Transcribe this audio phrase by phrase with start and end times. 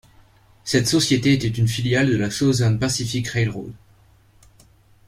[0.63, 3.71] Cette société était une filiale de la Southern Pacific Railroad.